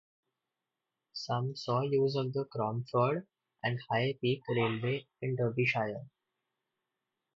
[1.13, 3.27] Some saw use on the Cromford
[3.61, 6.09] and High Peak Railway in Derbyshire.